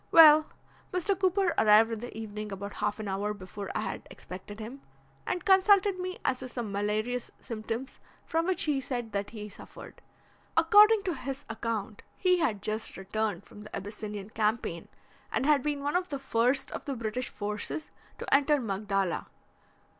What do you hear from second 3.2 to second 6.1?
before I had expected him, and consulted